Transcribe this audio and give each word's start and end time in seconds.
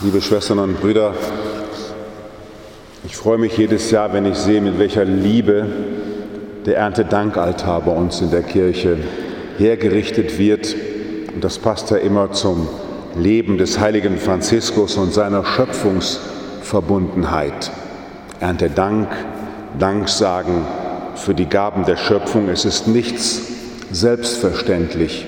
Liebe 0.00 0.22
Schwestern 0.22 0.60
und 0.60 0.80
Brüder, 0.80 1.12
ich 3.04 3.16
freue 3.16 3.36
mich 3.36 3.58
jedes 3.58 3.90
Jahr, 3.90 4.12
wenn 4.12 4.26
ich 4.26 4.36
sehe, 4.36 4.60
mit 4.60 4.78
welcher 4.78 5.04
Liebe 5.04 5.66
der 6.66 6.76
Erntedankaltar 6.76 7.80
bei 7.80 7.90
uns 7.90 8.20
in 8.20 8.30
der 8.30 8.44
Kirche 8.44 8.96
hergerichtet 9.58 10.38
wird. 10.38 10.76
Und 11.34 11.42
das 11.42 11.58
passt 11.58 11.90
ja 11.90 11.96
immer 11.96 12.30
zum 12.30 12.68
Leben 13.16 13.58
des 13.58 13.80
heiligen 13.80 14.18
Franziskus 14.18 14.96
und 14.96 15.12
seiner 15.12 15.44
Schöpfungsverbundenheit. 15.44 17.72
Erntedank, 18.38 19.08
Danksagen 19.80 20.64
für 21.16 21.34
die 21.34 21.46
Gaben 21.46 21.84
der 21.84 21.96
Schöpfung. 21.96 22.48
Es 22.48 22.64
ist 22.64 22.86
nichts 22.86 23.42
selbstverständlich 23.90 25.26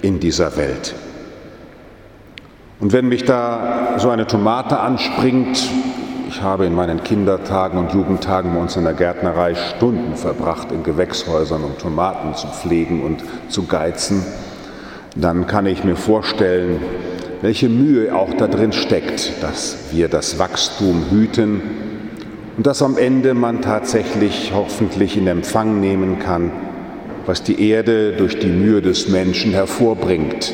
in 0.00 0.20
dieser 0.20 0.56
Welt. 0.56 0.94
Und 2.82 2.92
wenn 2.92 3.06
mich 3.06 3.24
da 3.24 3.94
so 3.98 4.10
eine 4.10 4.26
Tomate 4.26 4.80
anspringt, 4.80 5.70
ich 6.28 6.42
habe 6.42 6.66
in 6.66 6.74
meinen 6.74 7.04
Kindertagen 7.04 7.78
und 7.78 7.92
Jugendtagen 7.92 8.52
bei 8.54 8.60
uns 8.60 8.74
in 8.74 8.82
der 8.82 8.94
Gärtnerei 8.94 9.54
Stunden 9.54 10.16
verbracht 10.16 10.72
in 10.72 10.82
Gewächshäusern, 10.82 11.62
um 11.62 11.78
Tomaten 11.78 12.34
zu 12.34 12.48
pflegen 12.48 13.04
und 13.04 13.22
zu 13.48 13.66
geizen, 13.66 14.24
dann 15.14 15.46
kann 15.46 15.66
ich 15.66 15.84
mir 15.84 15.94
vorstellen, 15.94 16.82
welche 17.40 17.68
Mühe 17.68 18.16
auch 18.16 18.34
da 18.34 18.48
drin 18.48 18.72
steckt, 18.72 19.40
dass 19.44 19.92
wir 19.92 20.08
das 20.08 20.40
Wachstum 20.40 21.04
hüten 21.08 21.62
und 22.56 22.66
dass 22.66 22.82
am 22.82 22.98
Ende 22.98 23.34
man 23.34 23.62
tatsächlich 23.62 24.50
hoffentlich 24.52 25.16
in 25.16 25.28
Empfang 25.28 25.78
nehmen 25.78 26.18
kann, 26.18 26.50
was 27.26 27.44
die 27.44 27.64
Erde 27.70 28.14
durch 28.14 28.40
die 28.40 28.50
Mühe 28.50 28.82
des 28.82 29.08
Menschen 29.08 29.52
hervorbringt 29.52 30.52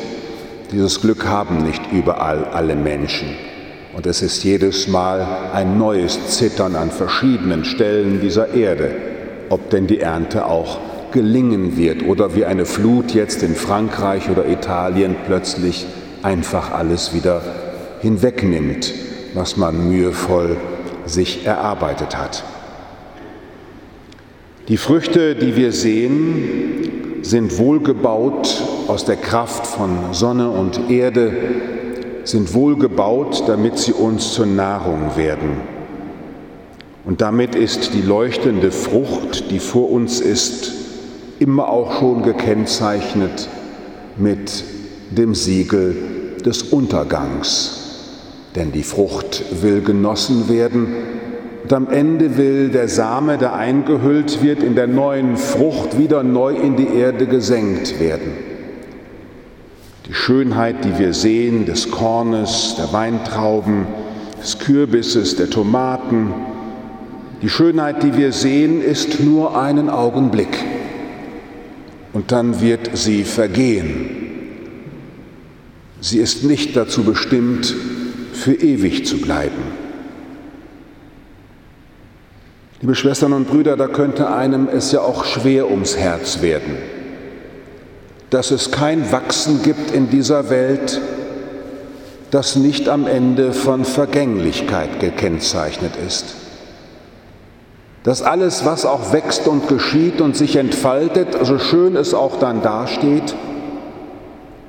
dieses 0.71 1.01
Glück 1.01 1.25
haben 1.25 1.63
nicht 1.63 1.81
überall 1.91 2.45
alle 2.45 2.75
Menschen. 2.75 3.29
Und 3.95 4.05
es 4.05 4.21
ist 4.21 4.43
jedes 4.43 4.87
Mal 4.87 5.25
ein 5.53 5.77
neues 5.77 6.37
Zittern 6.37 6.75
an 6.75 6.91
verschiedenen 6.91 7.65
Stellen 7.65 8.21
dieser 8.21 8.53
Erde, 8.53 8.91
ob 9.49 9.69
denn 9.71 9.87
die 9.87 9.99
Ernte 9.99 10.45
auch 10.45 10.79
gelingen 11.11 11.75
wird 11.75 12.03
oder 12.03 12.35
wie 12.35 12.45
eine 12.45 12.65
Flut 12.65 13.11
jetzt 13.15 13.41
in 13.41 13.55
Frankreich 13.55 14.29
oder 14.29 14.47
Italien 14.47 15.15
plötzlich 15.25 15.87
einfach 16.21 16.71
alles 16.71 17.15
wieder 17.15 17.41
hinwegnimmt, 18.01 18.93
was 19.33 19.57
man 19.57 19.89
mühevoll 19.89 20.57
sich 21.05 21.45
erarbeitet 21.45 22.15
hat. 22.15 22.43
Die 24.67 24.77
Früchte, 24.77 25.33
die 25.35 25.55
wir 25.55 25.71
sehen, 25.71 27.23
sind 27.23 27.57
wohlgebaut 27.57 28.63
aus 28.89 29.05
der 29.05 29.17
Kraft 29.17 29.67
von 29.67 30.13
Sonne 30.13 30.49
und 30.49 30.89
Erde, 30.89 31.31
sind 32.23 32.53
wohlgebaut, 32.53 33.43
damit 33.47 33.77
sie 33.77 33.93
uns 33.93 34.33
zur 34.33 34.45
Nahrung 34.45 35.15
werden. 35.15 35.57
Und 37.05 37.21
damit 37.21 37.55
ist 37.55 37.93
die 37.93 38.01
leuchtende 38.01 38.71
Frucht, 38.71 39.51
die 39.51 39.59
vor 39.59 39.89
uns 39.89 40.19
ist, 40.19 40.73
immer 41.39 41.69
auch 41.69 41.99
schon 41.99 42.23
gekennzeichnet 42.23 43.47
mit 44.17 44.63
dem 45.11 45.33
Siegel 45.33 45.95
des 46.45 46.63
Untergangs. 46.63 47.85
Denn 48.55 48.71
die 48.71 48.83
Frucht 48.83 49.43
will 49.61 49.81
genossen 49.81 50.49
werden, 50.49 50.87
und 51.63 51.73
am 51.73 51.89
Ende 51.89 52.37
will 52.37 52.69
der 52.69 52.87
Same, 52.87 53.37
der 53.37 53.53
eingehüllt 53.53 54.41
wird, 54.41 54.63
in 54.63 54.73
der 54.73 54.87
neuen 54.87 55.37
Frucht 55.37 55.99
wieder 55.99 56.23
neu 56.23 56.55
in 56.55 56.75
die 56.75 56.87
Erde 56.87 57.27
gesenkt 57.27 57.99
werden. 57.99 58.48
Die 60.09 60.15
Schönheit, 60.15 60.83
die 60.83 60.97
wir 60.97 61.13
sehen, 61.13 61.67
des 61.67 61.91
Kornes, 61.91 62.73
der 62.79 62.91
Weintrauben, 62.91 63.85
des 64.41 64.57
Kürbisses, 64.57 65.35
der 65.35 65.51
Tomaten, 65.51 66.33
die 67.43 67.49
Schönheit, 67.49 68.01
die 68.01 68.17
wir 68.17 68.31
sehen, 68.31 68.81
ist 68.81 69.19
nur 69.19 69.55
einen 69.61 69.87
Augenblick. 69.87 70.65
Und 72.11 72.31
dann 72.31 72.59
wird 72.59 72.89
sie 72.97 73.23
vergehen. 73.23 74.09
Sie 76.01 76.17
ist 76.17 76.43
nicht 76.43 76.75
dazu 76.75 77.03
bestimmt, 77.03 77.75
für 78.33 78.55
ewig 78.55 79.05
zu 79.05 79.21
bleiben. 79.21 79.61
Liebe 82.81 82.95
Schwestern 82.95 83.33
und 83.33 83.47
Brüder, 83.47 83.77
da 83.77 83.87
könnte 83.87 84.31
einem 84.31 84.67
es 84.67 84.91
ja 84.91 85.01
auch 85.01 85.23
schwer 85.23 85.69
ums 85.69 85.97
Herz 85.97 86.41
werden, 86.41 86.77
dass 88.29 88.51
es 88.51 88.71
kein 88.71 89.11
Wachsen 89.11 89.61
gibt 89.63 89.91
in 89.91 90.09
dieser 90.09 90.49
Welt, 90.49 91.01
das 92.31 92.55
nicht 92.55 92.89
am 92.89 93.07
Ende 93.07 93.53
von 93.53 93.85
Vergänglichkeit 93.85 94.99
gekennzeichnet 94.99 95.93
ist. 96.05 96.35
Dass 98.03 98.21
alles, 98.21 98.65
was 98.65 98.85
auch 98.85 99.13
wächst 99.13 99.47
und 99.47 99.67
geschieht 99.67 100.21
und 100.21 100.35
sich 100.35 100.55
entfaltet, 100.55 101.37
so 101.43 101.59
schön 101.59 101.95
es 101.95 102.13
auch 102.13 102.39
dann 102.39 102.61
dasteht, 102.61 103.35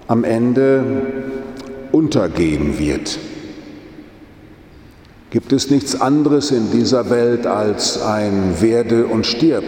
am 0.09 0.25
Ende 0.25 1.03
untergehen 1.93 2.79
wird 2.79 3.19
gibt 5.31 5.53
es 5.53 5.71
nichts 5.71 6.01
anderes 6.01 6.51
in 6.51 6.73
dieser 6.73 7.09
Welt 7.09 7.47
als 7.47 8.03
ein 8.03 8.61
Werde 8.61 9.07
und 9.07 9.27
Stirb, 9.27 9.65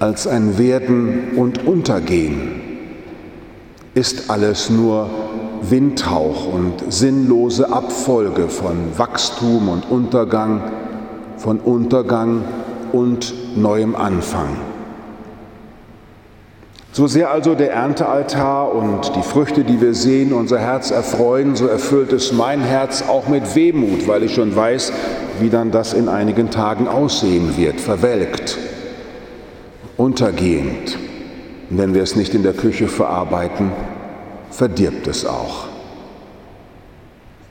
als 0.00 0.26
ein 0.26 0.56
Werden 0.58 1.36
und 1.36 1.66
Untergehen. 1.66 2.60
Ist 3.94 4.30
alles 4.30 4.70
nur 4.70 5.10
Windhauch 5.60 6.50
und 6.50 6.90
sinnlose 6.90 7.70
Abfolge 7.70 8.48
von 8.48 8.76
Wachstum 8.96 9.68
und 9.68 9.90
Untergang, 9.90 10.62
von 11.36 11.60
Untergang 11.60 12.44
und 12.92 13.34
neuem 13.56 13.94
Anfang. 13.94 14.48
So 16.92 17.06
sehr 17.06 17.30
also 17.30 17.54
der 17.54 17.72
Erntealtar 17.72 18.74
und 18.74 19.14
die 19.14 19.22
Früchte, 19.22 19.64
die 19.64 19.82
wir 19.82 19.92
sehen, 19.92 20.32
unser 20.32 20.58
Herz 20.58 20.90
erfreuen, 20.90 21.56
so 21.56 21.66
erfüllt 21.66 22.12
es 22.12 22.32
mein 22.32 22.62
Herz 22.62 23.04
auch 23.06 23.28
mit 23.28 23.54
Wehmut, 23.54 24.08
weil 24.08 24.22
ich 24.22 24.34
schon 24.34 24.56
weiß, 24.56 24.92
wie 25.40 25.50
dann 25.50 25.70
das 25.70 25.92
in 25.92 26.08
einigen 26.08 26.50
Tagen 26.50 26.88
aussehen 26.88 27.56
wird, 27.58 27.80
verwelkt, 27.80 28.58
untergehend. 30.00 30.96
Und 31.68 31.78
wenn 31.78 31.94
wir 31.94 32.02
es 32.02 32.16
nicht 32.16 32.34
in 32.34 32.42
der 32.42 32.54
Küche 32.54 32.88
verarbeiten, 32.88 33.70
verdirbt 34.50 35.06
es 35.06 35.26
auch. 35.26 35.68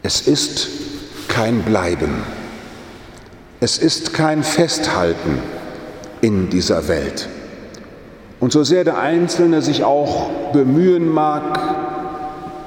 Es 0.01 0.21
ist 0.21 0.67
kein 1.27 1.61
Bleiben. 1.61 2.23
Es 3.59 3.77
ist 3.77 4.13
kein 4.13 4.43
Festhalten 4.43 5.39
in 6.21 6.49
dieser 6.49 6.87
Welt. 6.87 7.29
Und 8.39 8.51
so 8.51 8.63
sehr 8.63 8.83
der 8.83 8.97
Einzelne 8.97 9.61
sich 9.61 9.83
auch 9.83 10.31
bemühen 10.51 11.07
mag, 11.07 11.59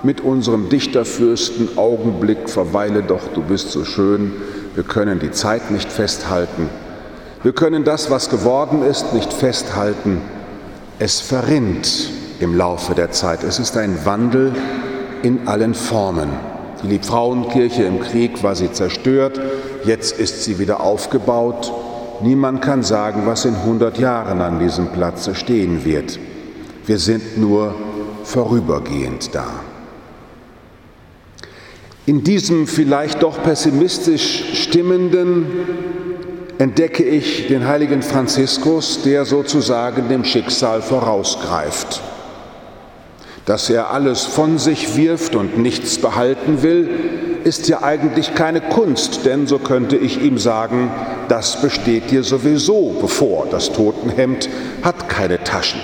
mit 0.04 0.20
unserem 0.20 0.68
Dichterfürsten 0.68 1.76
Augenblick, 1.76 2.48
verweile 2.48 3.02
doch, 3.02 3.28
du 3.34 3.42
bist 3.42 3.72
so 3.72 3.84
schön, 3.84 4.32
wir 4.74 4.84
können 4.84 5.18
die 5.18 5.30
Zeit 5.30 5.70
nicht 5.70 5.90
festhalten. 5.90 6.68
Wir 7.42 7.52
können 7.52 7.84
das, 7.84 8.10
was 8.10 8.30
geworden 8.30 8.82
ist, 8.82 9.12
nicht 9.14 9.32
festhalten. 9.32 10.20
Es 10.98 11.20
verrinnt 11.20 12.10
im 12.40 12.56
Laufe 12.56 12.94
der 12.94 13.10
Zeit. 13.10 13.42
Es 13.42 13.58
ist 13.58 13.76
ein 13.76 14.04
Wandel 14.04 14.52
in 15.22 15.48
allen 15.48 15.74
Formen. 15.74 16.30
Die 16.82 16.88
Liebfrauenkirche 16.88 17.84
im 17.84 18.00
Krieg 18.00 18.42
war 18.42 18.54
sie 18.54 18.72
zerstört, 18.72 19.40
jetzt 19.84 20.18
ist 20.18 20.44
sie 20.44 20.58
wieder 20.58 20.80
aufgebaut 20.80 21.72
Niemand 22.22 22.62
kann 22.62 22.84
sagen, 22.84 23.22
was 23.26 23.44
in 23.44 23.54
100 23.56 23.98
Jahren 23.98 24.40
an 24.40 24.60
diesem 24.60 24.88
Platze 24.92 25.34
stehen 25.34 25.84
wird. 25.84 26.20
Wir 26.86 26.98
sind 26.98 27.36
nur 27.36 27.74
vorübergehend 28.22 29.34
da. 29.34 29.46
In 32.06 32.22
diesem 32.22 32.68
vielleicht 32.68 33.24
doch 33.24 33.42
pessimistisch 33.42 34.62
stimmenden 34.62 35.46
entdecke 36.62 37.02
ich 37.02 37.48
den 37.48 37.66
heiligen 37.66 38.02
Franziskus, 38.02 39.02
der 39.02 39.24
sozusagen 39.24 40.08
dem 40.08 40.22
Schicksal 40.22 40.80
vorausgreift. 40.80 42.00
Dass 43.46 43.68
er 43.68 43.90
alles 43.90 44.22
von 44.22 44.58
sich 44.58 44.96
wirft 44.96 45.34
und 45.34 45.58
nichts 45.58 45.98
behalten 45.98 46.62
will, 46.62 46.88
ist 47.42 47.68
ja 47.68 47.82
eigentlich 47.82 48.36
keine 48.36 48.60
Kunst, 48.60 49.26
denn 49.26 49.48
so 49.48 49.58
könnte 49.58 49.96
ich 49.96 50.22
ihm 50.22 50.38
sagen, 50.38 50.92
das 51.28 51.60
besteht 51.60 52.12
dir 52.12 52.22
sowieso 52.22 52.94
bevor. 53.00 53.48
Das 53.50 53.72
Totenhemd 53.72 54.48
hat 54.84 55.08
keine 55.08 55.42
Taschen. 55.42 55.80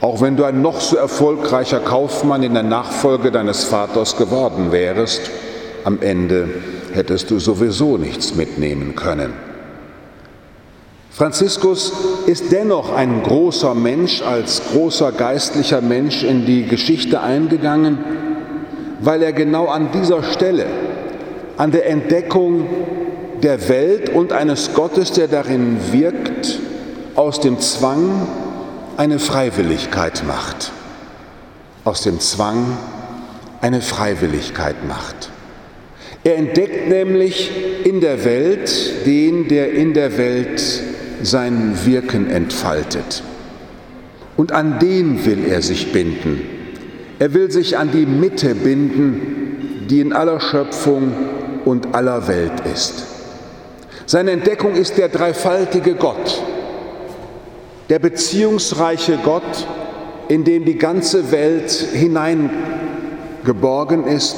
Auch 0.00 0.20
wenn 0.20 0.36
du 0.36 0.42
ein 0.42 0.62
noch 0.62 0.80
so 0.80 0.96
erfolgreicher 0.96 1.78
Kaufmann 1.78 2.42
in 2.42 2.54
der 2.54 2.64
Nachfolge 2.64 3.30
deines 3.30 3.62
Vaters 3.62 4.16
geworden 4.16 4.72
wärest, 4.72 5.30
am 5.84 6.02
Ende 6.02 6.48
hättest 6.92 7.30
du 7.30 7.38
sowieso 7.38 7.98
nichts 7.98 8.34
mitnehmen 8.34 8.96
können. 8.96 9.55
Franziskus 11.16 11.94
ist 12.26 12.52
dennoch 12.52 12.92
ein 12.92 13.22
großer 13.22 13.74
Mensch, 13.74 14.20
als 14.20 14.60
großer 14.70 15.12
geistlicher 15.12 15.80
Mensch 15.80 16.22
in 16.22 16.44
die 16.44 16.64
Geschichte 16.66 17.22
eingegangen, 17.22 17.96
weil 19.00 19.22
er 19.22 19.32
genau 19.32 19.68
an 19.68 19.88
dieser 19.92 20.22
Stelle, 20.22 20.66
an 21.56 21.70
der 21.70 21.88
Entdeckung 21.88 22.66
der 23.42 23.66
Welt 23.70 24.10
und 24.10 24.34
eines 24.34 24.74
Gottes, 24.74 25.12
der 25.12 25.28
darin 25.28 25.78
wirkt, 25.90 26.58
aus 27.14 27.40
dem 27.40 27.60
Zwang 27.60 28.28
eine 28.98 29.18
Freiwilligkeit 29.18 30.22
macht. 30.26 30.70
Aus 31.84 32.02
dem 32.02 32.20
Zwang 32.20 32.76
eine 33.62 33.80
Freiwilligkeit 33.80 34.86
macht. 34.86 35.30
Er 36.24 36.36
entdeckt 36.36 36.90
nämlich 36.90 37.50
in 37.84 38.02
der 38.02 38.22
Welt 38.26 39.06
den, 39.06 39.48
der 39.48 39.72
in 39.72 39.94
der 39.94 40.18
Welt 40.18 40.82
sein 41.22 41.78
Wirken 41.84 42.30
entfaltet. 42.30 43.22
Und 44.36 44.52
an 44.52 44.78
den 44.78 45.24
will 45.24 45.44
er 45.48 45.62
sich 45.62 45.92
binden. 45.92 46.42
Er 47.18 47.32
will 47.32 47.50
sich 47.50 47.78
an 47.78 47.90
die 47.90 48.04
Mitte 48.04 48.54
binden, 48.54 49.86
die 49.88 50.00
in 50.00 50.12
aller 50.12 50.40
Schöpfung 50.40 51.12
und 51.64 51.94
aller 51.94 52.28
Welt 52.28 52.52
ist. 52.72 53.04
Seine 54.04 54.32
Entdeckung 54.32 54.74
ist 54.74 54.98
der 54.98 55.08
dreifaltige 55.08 55.94
Gott, 55.94 56.42
der 57.88 57.98
beziehungsreiche 57.98 59.18
Gott, 59.24 59.66
in 60.28 60.44
dem 60.44 60.64
die 60.64 60.76
ganze 60.76 61.32
Welt 61.32 61.70
hineingeborgen 61.70 64.06
ist, 64.06 64.36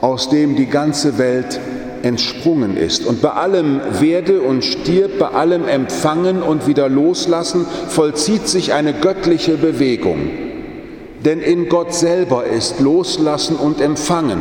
aus 0.00 0.28
dem 0.28 0.56
die 0.56 0.66
ganze 0.66 1.18
Welt 1.18 1.60
entsprungen 2.04 2.76
ist. 2.76 3.06
Und 3.06 3.22
bei 3.22 3.30
allem 3.30 3.80
Werde 3.98 4.42
und 4.42 4.64
stirbt, 4.64 5.18
bei 5.18 5.28
allem 5.28 5.66
Empfangen 5.66 6.42
und 6.42 6.66
wieder 6.66 6.88
Loslassen 6.88 7.66
vollzieht 7.88 8.46
sich 8.46 8.72
eine 8.72 8.92
göttliche 8.92 9.56
Bewegung. 9.56 10.30
Denn 11.24 11.40
in 11.40 11.68
Gott 11.68 11.94
selber 11.94 12.44
ist 12.44 12.80
Loslassen 12.80 13.56
und 13.56 13.80
Empfangen. 13.80 14.40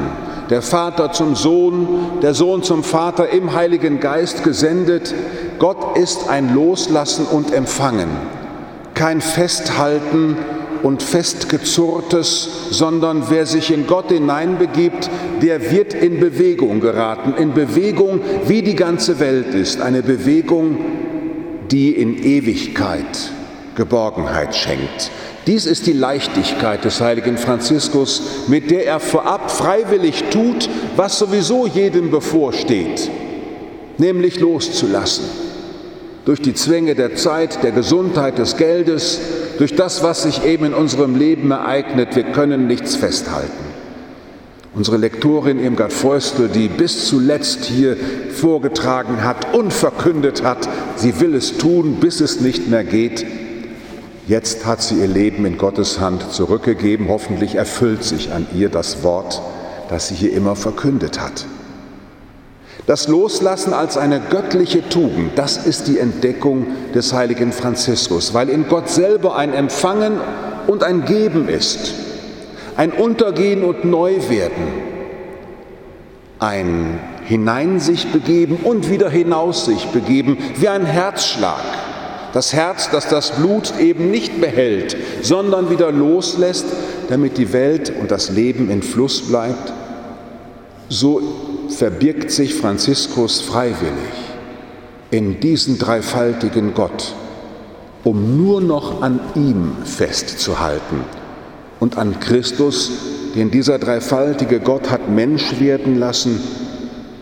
Der 0.50 0.62
Vater 0.62 1.13
zum 1.13 1.36
Sohn, 1.36 1.88
der 2.21 2.33
Sohn 2.33 2.63
zum 2.63 2.83
Vater 2.83 3.30
im 3.30 3.54
Heiligen 3.54 4.01
Geist 4.01 4.44
gesendet. 4.44 5.13
Gott 5.57 5.98
ist 5.98 6.30
ein 6.30 6.54
Loslassen 6.54 7.25
und 7.25 7.54
Empfangen, 7.54 8.10
kein 8.94 9.21
Festhalten 9.21 10.36
und 10.84 11.02
festgezurrtes, 11.02 12.68
sondern 12.70 13.24
wer 13.30 13.46
sich 13.46 13.72
in 13.72 13.88
Gott 13.88 14.10
hineinbegibt, 14.10 15.10
der 15.42 15.72
wird 15.72 15.94
in 15.94 16.20
Bewegung 16.20 16.82
geraten, 16.82 17.34
in 17.42 17.54
Bewegung, 17.54 18.20
wie 18.46 18.62
die 18.62 18.76
ganze 18.76 19.20
Welt 19.20 19.56
ist, 19.56 19.82
eine 19.82 20.04
Bewegung, 20.04 20.78
die 21.72 21.92
in 21.92 22.22
Ewigkeit 22.22 23.32
Geborgenheit 23.76 24.56
schenkt. 24.56 25.10
Dies 25.48 25.66
ist 25.66 25.88
die 25.88 25.94
Leichtigkeit 25.94 26.86
des 26.86 27.02
heiligen 27.02 27.38
Franziskus, 27.38 28.22
mit 28.48 28.72
der 28.72 28.86
er 28.86 29.00
vorab 29.00 29.52
freiwillig 29.52 30.26
tut, 30.30 30.70
was 30.96 31.20
sowieso 31.20 31.68
jedem 31.68 32.12
bevorsteht, 32.12 33.10
nämlich 33.98 34.40
loszulassen. 34.40 35.26
Durch 36.25 36.42
die 36.42 36.54
Zwänge 36.54 36.96
der 36.96 37.16
Zeit, 37.16 37.64
der 37.64 37.72
Gesundheit, 37.72 38.38
des 38.38 38.56
Geldes, 38.56 39.20
durch 39.58 39.75
das, 39.75 40.04
was 40.04 40.24
sich 40.24 40.46
eben 40.46 40.66
in 40.66 40.74
unserem 40.74 41.16
Leben 41.16 41.52
ereignet. 41.52 42.16
Wir 42.16 42.24
können 42.24 42.68
nichts 42.68 42.96
festhalten. 42.96 43.74
Unsere 44.74 44.98
Lektorin 44.98 45.60
Irmgard 45.60 45.94
Feustel, 45.94 46.48
die 46.48 46.68
bis 46.68 47.06
zuletzt 47.06 47.66
hier 47.66 47.96
vorgetragen 48.31 49.24
hat 49.24 49.54
und 49.54 49.72
verkündet 49.72 50.44
hat, 50.44 50.68
sie 50.96 51.20
will 51.20 51.36
es 51.36 51.58
tun, 51.58 51.98
bis 52.00 52.22
es 52.22 52.40
nicht 52.40 52.70
mehr 52.70 52.84
geht. 52.84 53.25
Jetzt 54.28 54.66
hat 54.66 54.81
sie 54.81 54.96
ihr 54.96 55.08
Leben 55.08 55.46
in 55.46 55.58
Gottes 55.58 56.00
Hand 56.00 56.31
zurückgegeben. 56.31 57.10
Hoffentlich 57.10 57.56
erfüllt 57.56 58.04
sich 58.04 58.31
an 58.31 58.48
ihr 58.56 58.70
das 58.70 59.04
Wort, 59.04 59.42
das 59.90 60.08
sie 60.08 60.16
hier 60.16 60.34
immer 60.34 60.56
verkündet 60.56 61.20
hat. 61.20 61.46
Das 62.86 63.08
Loslassen 63.08 63.74
als 63.74 63.96
eine 63.96 64.20
göttliche 64.20 64.88
Tugend, 64.90 65.32
das 65.38 65.66
ist 65.66 65.88
die 65.88 66.00
Entdeckung 66.00 66.68
des 66.94 67.14
heiligen 67.14 67.54
Franziskus, 67.54 68.34
weil 68.34 68.50
in 68.50 68.68
Gott 68.68 68.90
selber 68.90 69.38
ein 69.38 69.54
Empfangen 69.54 70.20
und 70.68 70.84
ein 70.84 71.06
Geben 71.06 71.48
ist, 71.48 71.94
ein 72.76 72.92
Untergehen 72.92 73.64
und 73.64 73.86
Neuwerden, 73.86 74.68
ein 76.40 77.00
Hinein 77.24 77.80
sich 77.80 78.12
begeben 78.12 78.58
und 78.64 78.90
wieder 78.90 79.10
hinaus 79.10 79.64
sich 79.64 79.86
begeben, 79.88 80.38
wie 80.58 80.68
ein 80.68 80.86
Herzschlag. 80.86 81.62
Das 82.34 82.52
Herz, 82.52 82.90
das 82.92 83.08
das 83.08 83.32
Blut 83.32 83.80
eben 83.80 84.12
nicht 84.12 84.42
behält, 84.42 84.98
sondern 85.22 85.70
wieder 85.70 85.90
loslässt, 85.90 86.66
damit 87.08 87.38
die 87.38 87.54
Welt 87.54 87.94
und 87.98 88.12
das 88.12 88.30
Leben 88.30 88.70
in 88.70 88.84
Fluss 88.84 89.22
bleibt. 89.22 89.72
So 90.90 91.22
verbirgt 91.74 92.31
sich 92.31 92.56
Franziskus 92.56 93.42
freiwillig 93.42 94.34
in 95.12 95.40
diesen 95.40 95.78
dreifaltigen 95.78 96.74
Gott, 96.74 97.14
um 98.04 98.38
nur 98.38 98.62
noch 98.62 99.02
an 99.02 99.20
ihm 99.36 99.74
festzuhalten 99.86 101.02
und 101.80 101.98
an 101.98 102.20
Christus, 102.20 102.92
den 103.36 103.52
dieser 103.52 103.80
dreifaltige 103.80 104.60
Gott 104.60 104.90
hat 104.90 105.10
Mensch 105.10 105.60
werden 105.60 106.00
lassen, 106.00 106.40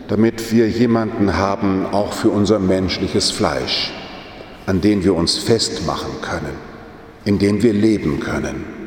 damit 0.08 0.52
wir 0.52 0.68
jemanden 0.68 1.36
haben, 1.36 1.86
auch 1.92 2.12
für 2.12 2.30
unser 2.30 2.58
menschliches 2.58 3.30
Fleisch, 3.30 3.92
an 4.66 4.80
den 4.80 5.04
wir 5.04 5.14
uns 5.14 5.38
festmachen 5.38 6.20
können, 6.20 6.54
in 7.24 7.38
dem 7.38 7.62
wir 7.62 7.72
leben 7.72 8.20
können. 8.20 8.81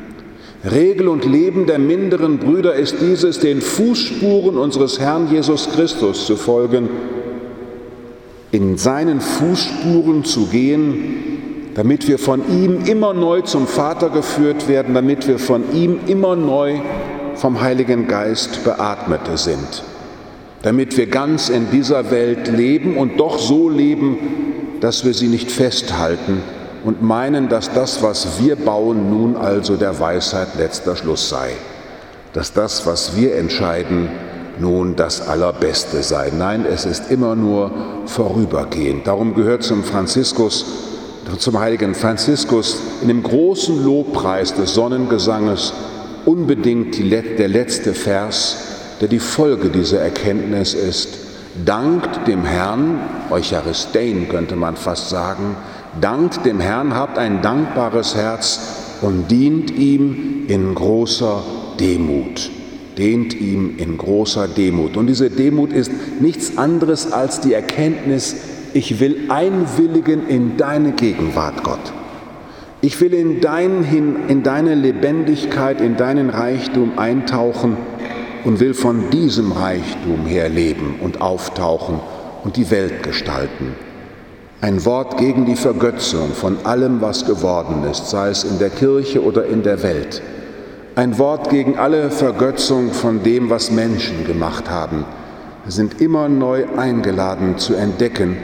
Regel 0.64 1.08
und 1.08 1.24
Leben 1.24 1.66
der 1.66 1.78
minderen 1.78 2.38
Brüder 2.38 2.74
ist 2.74 2.96
dieses, 3.00 3.38
den 3.40 3.60
Fußspuren 3.60 4.56
unseres 4.56 4.98
Herrn 4.98 5.30
Jesus 5.30 5.68
Christus 5.70 6.26
zu 6.26 6.36
folgen, 6.36 6.88
in 8.52 8.76
seinen 8.76 9.20
Fußspuren 9.20 10.24
zu 10.24 10.46
gehen, 10.46 11.72
damit 11.74 12.08
wir 12.08 12.18
von 12.18 12.40
ihm 12.48 12.84
immer 12.86 13.12
neu 13.12 13.42
zum 13.42 13.66
Vater 13.66 14.08
geführt 14.08 14.66
werden, 14.66 14.94
damit 14.94 15.28
wir 15.28 15.38
von 15.38 15.62
ihm 15.74 15.98
immer 16.06 16.34
neu 16.34 16.80
vom 17.34 17.60
Heiligen 17.60 18.08
Geist 18.08 18.64
beatmet 18.64 19.20
sind, 19.34 19.82
damit 20.62 20.96
wir 20.96 21.06
ganz 21.06 21.50
in 21.50 21.70
dieser 21.70 22.10
Welt 22.10 22.48
leben 22.48 22.96
und 22.96 23.20
doch 23.20 23.38
so 23.38 23.68
leben, 23.68 24.16
dass 24.80 25.04
wir 25.04 25.12
sie 25.12 25.28
nicht 25.28 25.50
festhalten, 25.50 26.40
und 26.86 27.02
meinen, 27.02 27.48
dass 27.48 27.72
das, 27.72 28.00
was 28.04 28.40
wir 28.40 28.54
bauen, 28.54 29.10
nun 29.10 29.36
also 29.36 29.74
der 29.74 29.98
Weisheit 29.98 30.54
letzter 30.56 30.94
Schluss 30.94 31.28
sei, 31.28 31.50
dass 32.32 32.52
das, 32.52 32.86
was 32.86 33.16
wir 33.16 33.34
entscheiden, 33.34 34.08
nun 34.60 34.94
das 34.94 35.26
Allerbeste 35.26 36.04
sei. 36.04 36.30
Nein, 36.30 36.64
es 36.64 36.86
ist 36.86 37.10
immer 37.10 37.34
nur 37.34 37.72
vorübergehend. 38.06 39.04
Darum 39.08 39.34
gehört 39.34 39.64
zum 39.64 39.82
Franziskus, 39.82 40.64
zum 41.38 41.58
heiligen 41.58 41.96
Franziskus 41.96 42.78
in 43.02 43.08
dem 43.08 43.24
großen 43.24 43.84
Lobpreis 43.84 44.54
des 44.54 44.72
Sonnengesanges 44.74 45.72
unbedingt 46.24 46.96
der 47.00 47.48
letzte 47.48 47.94
Vers, 47.94 48.58
der 49.00 49.08
die 49.08 49.18
Folge 49.18 49.70
dieser 49.70 50.00
Erkenntnis 50.00 50.72
ist. 50.72 51.18
Dankt 51.64 52.28
dem 52.28 52.44
Herrn, 52.44 53.00
Eucharistein 53.30 54.28
könnte 54.28 54.54
man 54.54 54.76
fast 54.76 55.08
sagen, 55.08 55.56
Dankt 56.00 56.44
dem 56.44 56.60
Herrn, 56.60 56.94
habt 56.94 57.18
ein 57.18 57.42
dankbares 57.42 58.14
Herz 58.14 58.98
und 59.02 59.30
dient 59.30 59.70
ihm 59.70 60.44
in 60.48 60.74
großer 60.74 61.42
Demut. 61.80 62.50
Dient 62.98 63.34
ihm 63.34 63.74
in 63.78 63.98
großer 63.98 64.48
Demut. 64.48 64.96
Und 64.96 65.06
diese 65.06 65.30
Demut 65.30 65.72
ist 65.72 65.90
nichts 66.20 66.56
anderes 66.56 67.12
als 67.12 67.40
die 67.40 67.52
Erkenntnis, 67.52 68.36
ich 68.72 69.00
will 69.00 69.30
einwilligen 69.30 70.26
in 70.28 70.56
deine 70.56 70.92
Gegenwart, 70.92 71.62
Gott. 71.62 71.92
Ich 72.82 73.00
will 73.00 73.14
in, 73.14 73.40
dein, 73.40 73.84
in 74.28 74.42
deine 74.42 74.74
Lebendigkeit, 74.74 75.80
in 75.80 75.96
deinen 75.96 76.28
Reichtum 76.28 76.98
eintauchen 76.98 77.76
und 78.44 78.60
will 78.60 78.74
von 78.74 79.10
diesem 79.10 79.52
Reichtum 79.52 80.26
her 80.26 80.48
leben 80.48 80.96
und 81.02 81.20
auftauchen 81.20 82.00
und 82.44 82.56
die 82.56 82.70
Welt 82.70 83.02
gestalten. 83.02 83.74
Ein 84.62 84.86
Wort 84.86 85.18
gegen 85.18 85.44
die 85.44 85.54
Vergötzung 85.54 86.32
von 86.32 86.64
allem, 86.64 87.02
was 87.02 87.26
geworden 87.26 87.84
ist, 87.90 88.08
sei 88.08 88.30
es 88.30 88.42
in 88.42 88.58
der 88.58 88.70
Kirche 88.70 89.22
oder 89.22 89.44
in 89.44 89.62
der 89.62 89.82
Welt. 89.82 90.22
Ein 90.94 91.18
Wort 91.18 91.50
gegen 91.50 91.78
alle 91.78 92.10
Vergötzung 92.10 92.90
von 92.90 93.22
dem, 93.22 93.50
was 93.50 93.70
Menschen 93.70 94.26
gemacht 94.26 94.70
haben. 94.70 95.04
Sind 95.66 96.00
immer 96.00 96.30
neu 96.30 96.64
eingeladen 96.74 97.58
zu 97.58 97.74
entdecken, 97.74 98.38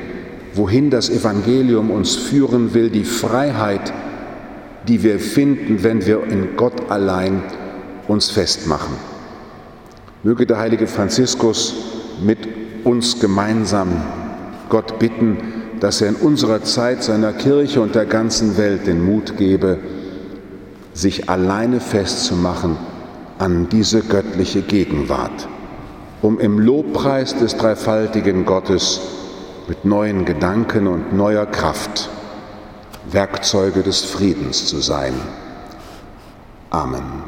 wohin 0.53 0.91
das 0.91 1.09
Evangelium 1.09 1.91
uns 1.91 2.15
führen 2.15 2.75
will, 2.75 2.91
die 2.91 3.05
Freiheit, 3.05 3.91
die 4.87 5.03
wir 5.03 5.19
finden, 5.19 5.83
wenn 5.83 6.05
wir 6.05 6.25
in 6.25 6.57
Gott 6.59 6.91
allein 6.91 7.43
uns 8.07 8.31
festmachen. 8.31 8.97
Möge 10.23 10.45
der 10.45 10.59
heilige 10.59 10.87
Franziskus 10.87 11.75
mit 12.23 12.39
uns 12.85 13.19
gemeinsam 13.19 13.89
Gott 14.69 14.99
bitten, 14.99 15.62
dass 15.83 16.01
er 16.01 16.11
in 16.11 16.15
unserer 16.15 16.63
Zeit 16.63 17.03
seiner 17.03 17.33
Kirche 17.33 17.81
und 17.81 17.97
der 17.97 18.07
ganzen 18.07 18.57
Welt 18.57 18.87
den 18.87 19.05
Mut 19.05 19.37
gebe, 19.37 19.81
sich 20.95 21.29
alleine 21.29 21.81
festzumachen 21.81 22.77
an 23.39 23.69
diese 23.69 24.03
göttliche 24.03 24.63
Gegenwart, 24.63 25.49
um 26.23 26.39
im 26.39 26.61
Lobpreis 26.61 27.37
des 27.37 27.57
dreifaltigen 27.57 28.47
Gottes 28.47 29.01
mit 29.67 29.85
neuen 29.85 30.25
Gedanken 30.25 30.87
und 30.87 31.15
neuer 31.15 31.47
Kraft 31.47 32.09
Werkzeuge 33.11 33.83
des 33.83 34.03
Friedens 34.05 34.67
zu 34.67 34.79
sein. 34.79 35.15
Amen. 36.71 37.22